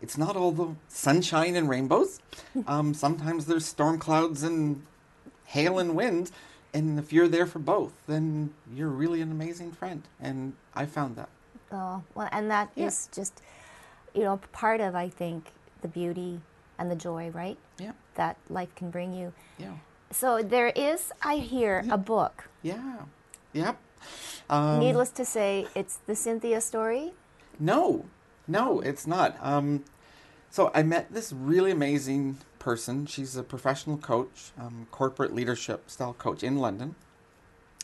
[0.00, 2.20] it's not all the sunshine and rainbows.
[2.66, 4.82] um, sometimes there's storm clouds and
[5.44, 6.30] hail and wind.
[6.72, 10.02] And if you're there for both, then you're really an amazing friend.
[10.18, 11.28] And I found that.
[11.70, 13.16] Oh, well, and that is Yeah.
[13.20, 13.42] just,
[14.14, 16.40] you know, part of, I think, the beauty
[16.78, 17.58] and the joy, right?
[17.78, 17.92] Yeah.
[18.14, 19.34] That life can bring you.
[19.58, 19.74] Yeah.
[20.10, 22.48] So there is, I hear, a book.
[22.62, 23.02] Yeah.
[23.52, 23.78] Yep.
[24.48, 27.12] Um, Needless to say, it's the Cynthia story.
[27.60, 28.06] No,
[28.46, 29.36] no, it's not.
[29.42, 29.84] Um,
[30.50, 33.06] so I met this really amazing person.
[33.06, 36.94] She's a professional coach, um, corporate leadership style coach in London,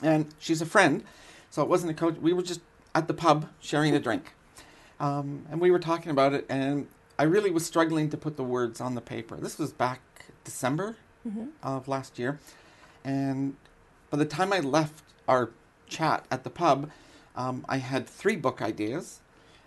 [0.03, 1.05] and she's a friend.
[1.51, 2.17] So it wasn't a coach.
[2.17, 2.61] We were just
[2.95, 4.33] at the pub sharing a drink,
[4.99, 6.47] um, and we were talking about it.
[6.49, 9.37] And I really was struggling to put the words on the paper.
[9.37, 10.01] This was back
[10.45, 10.97] December
[11.63, 12.39] of last year,
[13.05, 13.57] and
[14.11, 15.51] by the time I left our
[15.89, 16.91] chat at the pub,
[17.37, 19.21] um, I had three book ideas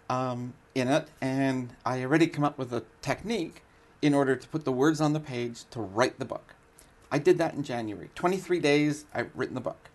[0.10, 3.64] um, in it, and I already come up with a technique
[4.02, 6.56] in order to put the words on the page to write the book.
[7.12, 8.10] I did that in January.
[8.16, 9.90] 23 days, I've written the book.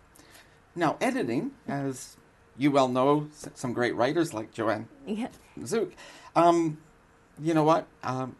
[0.75, 2.17] Now, editing, as
[2.57, 5.27] you well know, some great writers like Joanne Yeah.
[5.65, 5.93] Zook,
[6.35, 6.79] um,
[7.41, 7.87] you know what?
[8.03, 8.35] Um,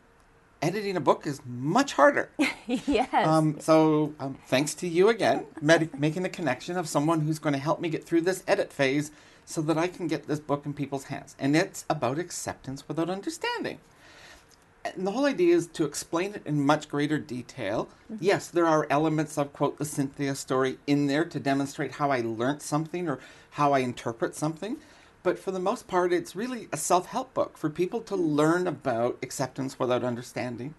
[0.64, 2.30] editing a book is much harder.
[2.68, 3.14] yes.
[3.14, 7.54] Um, so um, thanks to you again, med- making the connection of someone who's going
[7.54, 9.12] to help me get through this edit phase
[9.46, 11.36] so that I can get this book in people's hands.
[11.38, 13.80] And it's about acceptance without understanding.
[14.86, 17.90] And the whole idea is to explain it in much greater detail.
[18.20, 22.22] Yes, there are elements of, quote, the Cynthia story in there to demonstrate how I
[22.22, 23.20] learnt something or
[23.52, 24.78] how I interpret something.
[25.24, 28.68] But for the most part, it's really a self help book for people to learn
[28.68, 30.76] about acceptance without understanding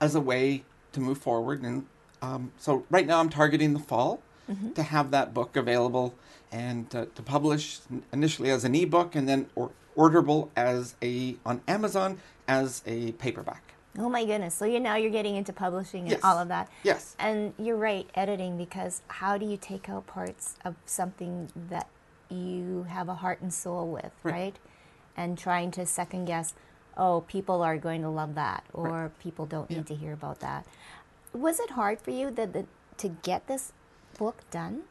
[0.00, 1.62] as a way to move forward.
[1.62, 1.86] And
[2.22, 4.22] um, so right now I'm targeting the fall
[4.74, 6.12] to have that book available
[6.50, 7.78] and uh, to publish
[8.12, 13.74] initially as an ebook and then or- orderable as a on Amazon as a paperback.
[13.96, 14.56] oh my goodness.
[14.56, 16.20] So you now you're getting into publishing and Yes.
[16.24, 16.68] all of that.
[16.82, 17.14] Yes.
[17.20, 21.86] And you're right, editing, because how do you take out parts of something that
[22.30, 24.32] you have a heart and soul with, right?
[24.32, 24.58] Right.
[25.16, 26.54] And trying to second guess,
[26.96, 29.18] oh, people are going to love that, or Right.
[29.18, 29.78] people don't Yeah.
[29.78, 30.66] need to hear about that.
[31.32, 32.66] Was it hard for you that the,
[32.98, 33.72] to get this
[34.18, 34.82] book done?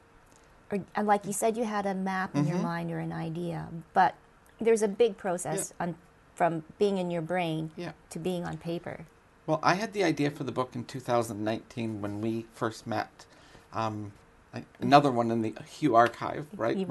[0.72, 2.64] Or and like you said, you had a map in your Mhm.
[2.64, 4.16] mind or an idea, but
[4.62, 5.96] there's a big process on,
[6.36, 7.94] from being in your brain Yeah.
[8.12, 9.06] to being on paper.
[9.48, 13.26] Well, I had the idea for the book in 2019 when we first met.
[13.74, 14.12] Um,
[14.54, 16.78] I- another one in the Hue Archive, right?
[16.78, 16.84] Y-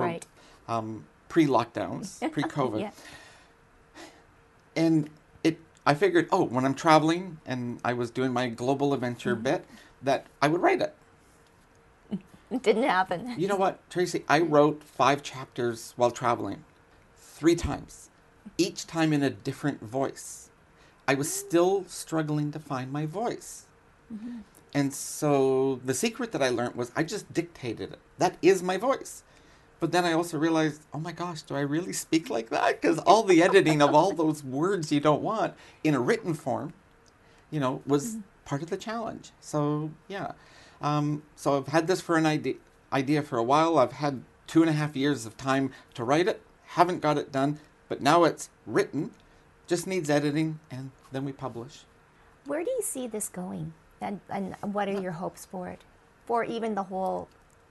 [0.69, 0.79] Where, right.
[0.79, 2.81] Um, pre-lockdowns, pre-COVID.
[2.81, 2.91] Yeah.
[4.77, 5.11] and
[5.45, 9.43] it i figured oh when i'm traveling and i was doing my global adventure Mm-hmm.
[9.45, 9.65] bit
[10.03, 10.95] that i would write it
[12.51, 13.35] It didn't happen.
[13.37, 16.65] you know what tracy i wrote five chapters while traveling
[17.17, 18.09] three times
[18.57, 20.49] each time in a different voice
[21.07, 23.67] i was still struggling to find my voice
[24.73, 28.79] and so the secret that i learned was i just dictated it that is my
[28.79, 29.23] voice
[29.81, 32.81] but then I also realized, oh my gosh, do I really speak like that?
[32.81, 36.73] Because all the editing of all those words you don't want in a written form,
[37.51, 39.31] you know, was part of the challenge.
[39.41, 40.33] So yeah,
[40.81, 42.55] um, so I've had this for an idea
[42.93, 43.79] idea for a while.
[43.79, 46.41] I've had two and a half years of time to write it.
[46.69, 49.11] Haven't got it done, but now it's written.
[49.67, 51.85] Just needs editing, and then we publish.
[52.47, 53.75] Where do you see this going?
[54.01, 55.83] And, and what are your hopes for it?
[56.25, 57.29] For even the whole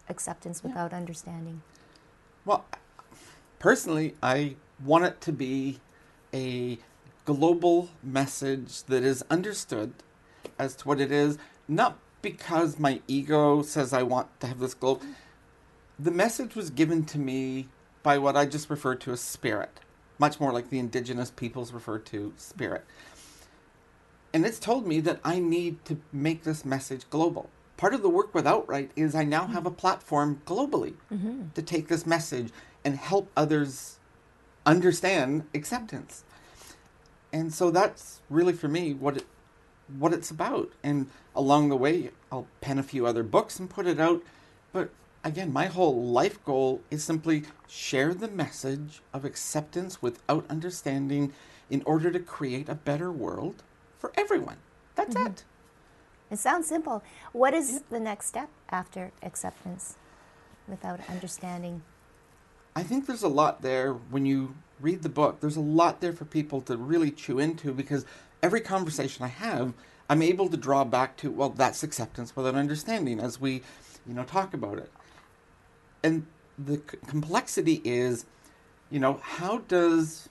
[0.10, 1.64] acceptance without understanding?
[2.48, 2.64] Well,
[3.60, 5.82] personally, I want it to be
[6.34, 6.80] a
[7.26, 9.92] global message that is understood
[10.58, 14.74] as to what it is, not because my ego says I want to have this
[14.74, 15.02] global.
[16.00, 17.68] The message was given to me
[18.02, 19.82] by what I just referred to as spirit,
[20.18, 22.86] much more like the indigenous peoples refer to spirit.
[24.34, 27.50] And it's told me that I need to make this message global.
[27.78, 29.78] Part of the work with Outright is I now have a mm-hmm.
[29.78, 31.50] platform globally mm-hmm.
[31.54, 32.52] to take this message
[32.84, 34.00] and help others
[34.66, 36.24] understand acceptance.
[37.32, 39.26] And so that's really for me what it
[39.98, 40.72] what it's about.
[40.84, 44.22] And along the way, I'll pen a few other books and put it out.
[44.74, 44.90] But
[45.24, 51.34] again, my whole life goal is simply share the message of acceptance without understanding
[51.70, 53.64] in order to create a better world
[53.98, 54.58] for everyone.
[54.96, 55.28] That's mm-hmm.
[55.28, 55.44] it.
[56.30, 57.04] It sounds simple.
[57.32, 59.96] What is the next step after acceptance
[60.68, 61.84] without understanding?
[62.76, 65.40] I think there's a lot there when you read the book.
[65.40, 68.06] There's a lot there for people to really chew into because
[68.44, 69.74] every conversation I have,
[70.10, 73.62] I'm able to draw back to, well, that's acceptance without understanding as we,
[74.06, 74.92] you know, talk about it.
[76.04, 78.26] And the c- complexity is
[78.90, 80.30] you know, how does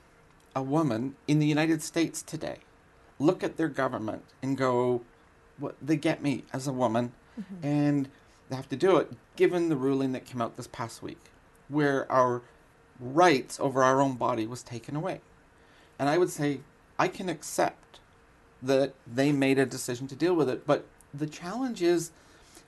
[0.54, 2.58] a woman in the United States today
[3.18, 5.02] look at their government and go,
[5.58, 7.66] "What they get me as a woman," mm-hmm.
[7.66, 8.08] and
[8.48, 11.30] they have to do it given the ruling that came out this past week,
[11.68, 12.42] where our
[12.98, 15.20] rights over our own body was taken away.
[15.98, 16.60] And I would say
[16.98, 18.00] I can accept
[18.62, 22.10] that they made a decision to deal with it, but the challenge is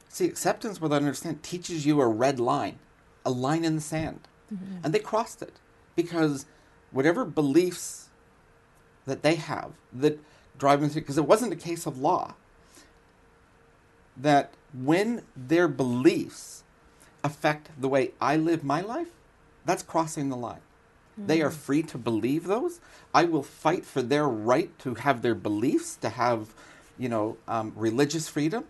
[0.08, 2.78] see acceptance without understanding teaches you a red line,
[3.24, 4.28] a line in the sand.
[4.52, 4.78] Mm-hmm.
[4.84, 5.54] And they crossed it
[5.94, 6.46] because
[6.90, 8.08] whatever beliefs
[9.04, 10.18] that they have that
[10.56, 12.34] drive them through because it wasn't a case of law
[14.20, 16.64] that when their beliefs
[17.24, 19.10] affect the way I live my life,
[19.64, 20.60] that's crossing the line.
[21.26, 22.80] They are free to believe those.
[23.12, 26.54] I will fight for their right to have their beliefs, to have,
[26.96, 28.64] you know, um, religious freedom.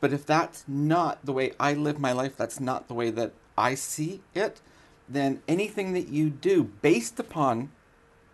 [0.00, 3.32] But if that's not the way I live my life, that's not the way that
[3.58, 4.62] I see it,
[5.08, 7.70] then anything that you do based upon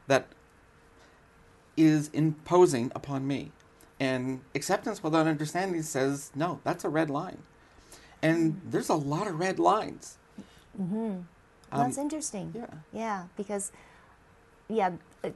[0.06, 0.26] that
[1.76, 3.50] is imposing upon me.
[4.00, 7.38] And acceptance without understanding says, no, that's a red line.
[8.22, 10.16] And there's a lot of red lines.
[11.72, 12.52] That's interesting.
[12.54, 12.66] yeah.
[12.92, 13.70] Yeah, because,
[14.68, 15.30] yeah, uh,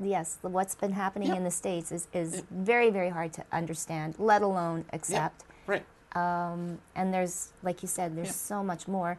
[0.00, 1.36] yes, what's been happening Yep.
[1.38, 5.44] in the States is, is very, very hard to understand, let alone accept.
[5.66, 5.84] Right.
[6.14, 8.32] Um, and there's, like you said, there's Yeah.
[8.32, 9.18] so much more.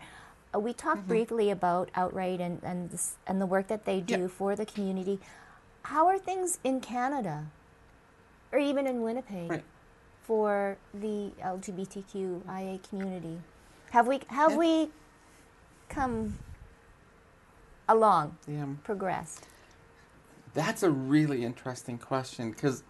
[0.55, 4.21] Uh, we talked briefly about Outright and, and, this, and the work that they do
[4.21, 4.27] Yeah.
[4.27, 5.19] for the community.
[5.83, 7.45] How are things in Canada
[8.51, 9.63] or even in Winnipeg Right.
[10.23, 13.39] for the LGBTQIA community?
[13.91, 14.57] Have we, have Yeah.
[14.57, 14.91] we
[15.89, 16.37] come
[17.87, 18.65] along, Yeah.
[18.83, 19.47] progressed?
[20.53, 22.83] That's a really interesting question because,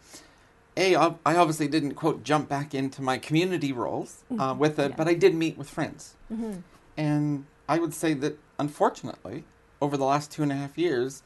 [0.78, 4.95] A, I obviously didn't, quote, jump back into my community roles uh, with it, Yeah.
[4.95, 6.15] but I did meet with friends.
[6.32, 6.63] Mhm.
[6.95, 9.45] And I would say that, unfortunately,
[9.82, 11.22] over the last two and a half years,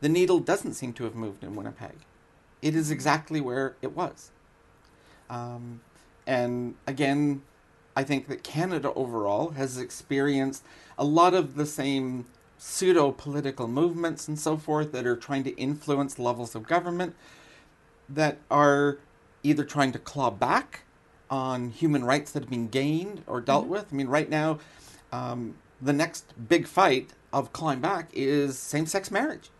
[0.00, 1.98] the needle doesn't seem to have moved in Winnipeg.
[2.66, 4.32] It is exactly where it was.
[5.30, 5.82] Um,
[6.26, 7.42] and again,
[7.94, 10.64] I think that Canada overall has experienced
[10.98, 12.26] a lot of the same
[12.58, 17.14] pseudo political movements and so forth that are trying to influence levels of government
[18.08, 18.98] that are
[19.44, 20.80] either trying to claw back
[21.30, 23.86] on human rights that have been gained or dealt with.
[23.92, 24.58] I mean, right now,
[25.12, 29.50] um, the next big fight of clawing back is same sex marriage.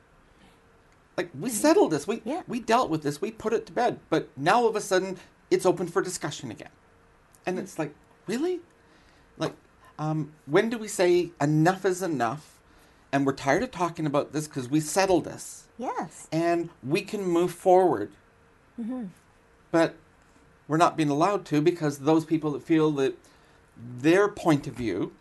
[1.17, 2.43] Like, we settled this, we, Yeah.
[2.47, 5.17] we dealt with this, we put it to bed, but now all of a sudden
[5.51, 6.69] it's open for discussion again.
[7.47, 7.95] And it's like,
[8.27, 8.61] really?
[9.39, 9.55] Like,
[9.99, 12.59] um, when do we say enough is enough?
[13.13, 16.27] And we're tired of talking about this because we settled this Yes.
[16.31, 18.13] and we can move forward.
[19.71, 19.95] But
[20.69, 23.17] we're not being allowed to because those people that feel that
[23.77, 25.13] their point of view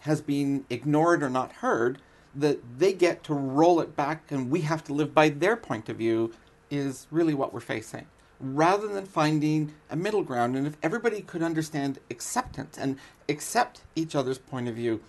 [0.00, 1.98] has been ignored or not heard,
[2.34, 5.88] that they get to roll it back and we have to live by their point
[5.88, 6.32] of view
[6.70, 8.06] is really what we're facing.
[8.38, 12.96] Rather than finding a middle ground, and if everybody could understand acceptance and
[13.28, 15.00] accept each other's point of view,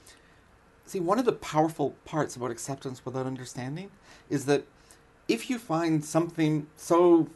[0.92, 3.92] See, one of the powerful parts about acceptance without understanding
[4.30, 4.66] is that
[5.30, 7.30] if you find something so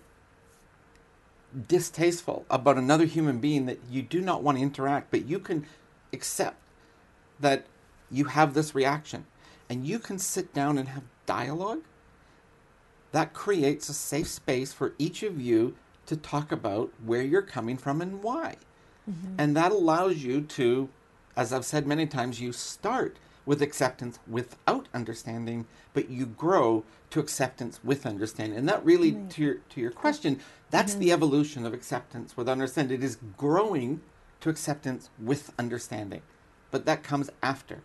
[1.70, 5.66] distasteful about another human being that you do not want to interact, but you can
[6.12, 6.58] accept
[7.40, 7.66] that
[8.12, 9.26] you have this reaction
[9.70, 11.82] and you can sit down and have dialogue,
[13.12, 15.76] that creates a safe space for each of you
[16.06, 18.58] to talk about where you're coming from and why.
[19.10, 19.36] Mm-hmm.
[19.38, 20.90] And that allows you to,
[21.36, 27.20] as I've said many times, you start with acceptance without understanding, but you grow to
[27.20, 28.58] acceptance with understanding.
[28.58, 30.40] And that really, to your to your question,
[30.72, 31.02] that's mm-hmm.
[31.02, 32.98] the evolution of acceptance with understanding.
[33.00, 34.02] It is growing
[34.42, 36.22] to acceptance with understanding,
[36.72, 37.82] but that comes after.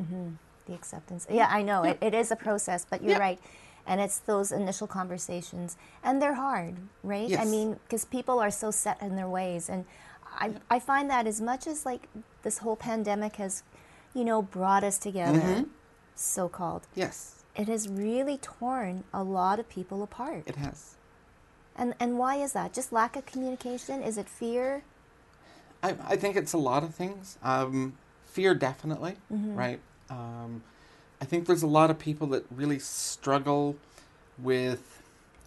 [0.00, 0.30] Mm-hmm.
[0.66, 1.26] The acceptance.
[1.30, 3.18] Yeah, I know it, it is a process, but you're Yeah.
[3.18, 3.40] right,
[3.86, 7.28] and it's those initial conversations, and they're hard, right?
[7.28, 7.40] Yes.
[7.40, 9.84] I mean, because people are so set in their ways, and
[10.34, 12.08] I I find that as much as like
[12.42, 13.62] this whole pandemic has,
[14.14, 15.62] you know, brought us together, Mm-hmm.
[16.14, 20.42] so called, Yes, it has really torn a lot of people apart.
[20.46, 20.94] it has.
[21.76, 22.72] And and why is that?
[22.74, 24.02] Just lack of communication?
[24.02, 24.82] Is it fear?
[25.82, 27.38] I, I think it's a lot of things.
[27.42, 27.94] Um,
[28.26, 29.80] fear, definitely, right?
[30.10, 30.62] Um,
[31.20, 33.76] I think there's a lot of people that really struggle
[34.38, 35.02] with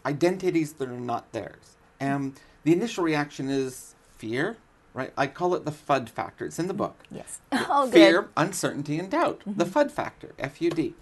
[0.05, 1.75] identities that are not theirs.
[1.99, 4.57] And the initial reaction is fear,
[4.93, 5.11] right?
[5.17, 6.45] I call it the FUD factor.
[6.45, 7.03] It's in the book.
[7.11, 7.39] Yes.
[7.51, 7.93] oh, good.
[7.93, 9.41] Fear, uncertainty, and doubt.
[9.45, 10.93] The FUD factor, F U D.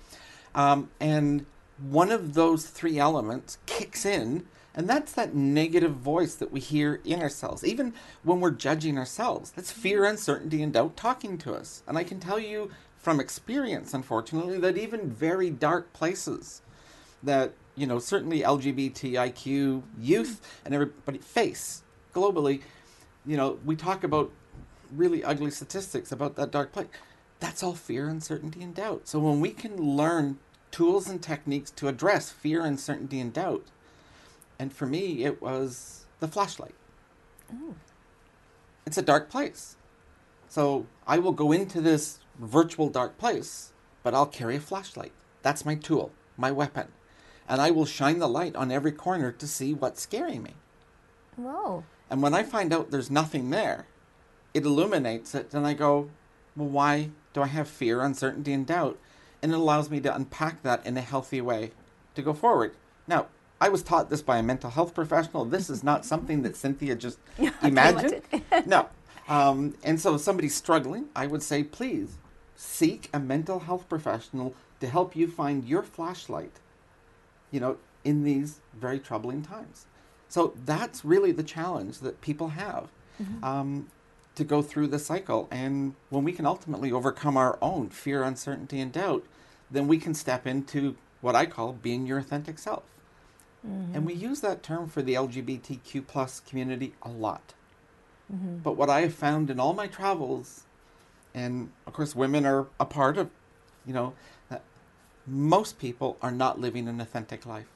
[0.56, 1.46] Um, and
[1.80, 4.46] one of those three elements kicks in,
[4.76, 7.64] and that's that negative voice that we hear in ourselves.
[7.64, 7.94] Even
[8.24, 11.84] when we're judging ourselves, that's fear, uncertainty, and doubt talking to us.
[11.88, 12.72] And I can tell you
[13.04, 16.62] from experience, unfortunately, that even very dark places
[17.22, 21.84] that, you know, certainly LGBTIQ youth and everybody face
[22.16, 22.62] globally,
[23.26, 24.32] you know, we talk about
[24.90, 26.88] really ugly statistics about that dark place.
[27.42, 29.10] That's all fear, uncertainty, and doubt.
[29.10, 30.40] So when we can learn
[30.72, 33.66] tools and techniques to address fear, uncertainty, and doubt,
[34.58, 36.76] and for me, it was the flashlight.
[38.86, 39.76] It's a dark place.
[40.48, 45.14] So I will go into this virtual dark place, but I'll carry a flashlight.
[45.42, 46.88] That's my tool, my weapon.
[47.48, 50.54] And I will shine the light on every corner to see what's scaring me.
[51.36, 51.84] Whoa.
[52.10, 53.88] And when I find out there's nothing there,
[54.54, 56.10] it illuminates it, and I go,
[56.56, 59.00] well, why do I have fear, uncertainty, and doubt?
[59.42, 61.72] And it allows me to unpack that in a healthy way
[62.16, 62.76] to go forward.
[63.08, 63.28] Now,
[63.60, 65.46] I was taught this by a mental health professional.
[65.46, 67.18] This is not something that Cynthia just
[67.64, 68.22] imagined.
[68.66, 68.90] no.
[69.28, 72.18] Um, and so, if somebody's struggling, I would say, please
[72.56, 76.60] seek a mental health professional to help you find your flashlight
[77.54, 79.86] you know, in these very troubling times.
[80.28, 82.90] So that's really the challenge that people have
[83.22, 83.44] mm-hmm.
[83.44, 83.88] um,
[84.34, 85.48] to go through the cycle.
[85.52, 89.24] And when we can ultimately overcome our own fear, uncertainty, and doubt,
[89.70, 92.84] then we can step into what I call being your authentic self.
[93.66, 93.96] Mm-hmm.
[93.96, 97.54] And we use that term for the LGBTQ plus community a lot.
[98.34, 98.58] Mm-hmm.
[98.58, 100.64] But what I have found in all my travels,
[101.34, 103.30] and of course, women are a part of,
[103.86, 104.14] you know,
[105.26, 107.68] most people are not living an authentic life.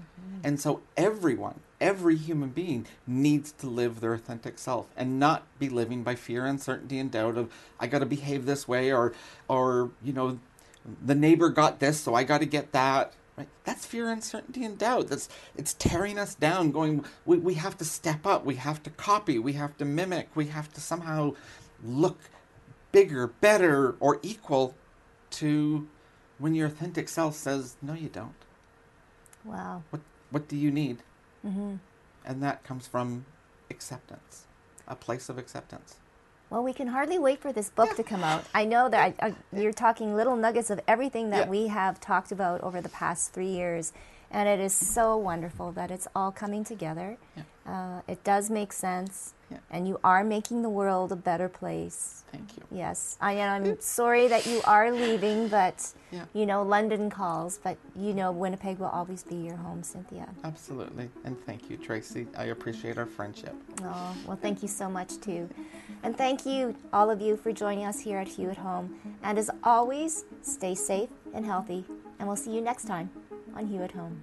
[0.00, 0.46] Mm-hmm.
[0.46, 5.68] And so everyone, every human being needs to live their authentic self and not be
[5.68, 9.12] living by fear, uncertainty, and doubt of I got to behave this way or
[9.48, 10.38] or you know
[11.04, 13.14] the neighbor got this so I got to get that.
[13.36, 13.48] Right?
[13.64, 15.08] That's fear, uncertainty, and doubt.
[15.08, 16.72] That's it's tearing us down.
[16.72, 18.44] Going, we, we have to step up.
[18.44, 19.38] We have to copy.
[19.38, 20.28] We have to mimic.
[20.34, 21.34] We have to somehow
[21.82, 22.18] look
[22.92, 24.74] bigger, better, or equal
[25.30, 25.88] to
[26.38, 28.34] when your authentic self says, "No, you don't."
[29.44, 29.82] Wow.
[29.90, 30.98] What what do you need?
[31.46, 31.76] Mm-hmm.
[32.24, 33.24] And that comes from
[33.70, 34.46] acceptance,
[34.86, 35.96] a place of acceptance.
[36.50, 38.44] Well, we can hardly wait for this book to come out.
[38.52, 41.50] I know that uh, I, I, you're talking little nuggets of everything that Yeah.
[41.50, 43.92] we have talked about over the past three years,
[44.32, 44.86] and it is mm-hmm.
[44.86, 47.18] so wonderful that it's all coming together.
[47.36, 47.44] Yeah.
[47.70, 49.58] Uh, it does make sense, Yeah.
[49.70, 52.24] and you are making the world a better place.
[52.32, 52.62] Thank you.
[52.72, 53.64] Yes, I am.
[53.64, 56.24] I'm sorry that you are leaving, but Yeah.
[56.32, 57.60] you know London calls.
[57.62, 60.28] But you know Winnipeg will always be your home, Cynthia.
[60.42, 61.10] Absolutely.
[61.24, 62.26] And thank you, Tracy.
[62.36, 63.54] I appreciate our friendship.
[63.84, 65.48] Oh, well, thank you so much, too.
[66.02, 68.86] And thank you, all of you, for joining us here at Hue at Home.
[69.22, 71.84] And as always, stay safe and healthy.
[72.18, 73.10] And we'll see you next time
[73.54, 74.22] on Hue at Home.